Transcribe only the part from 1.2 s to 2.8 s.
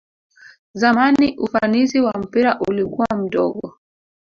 ufanisi wa mpira